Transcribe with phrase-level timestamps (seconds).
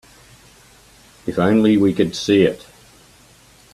[1.27, 2.65] If only we could see it.